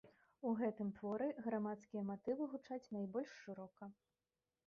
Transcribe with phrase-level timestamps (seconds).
[0.51, 3.93] У гэтым творы грамадскія матывы гучаць найбольш шырока.